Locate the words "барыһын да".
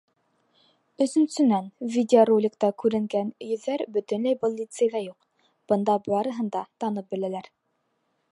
6.09-6.63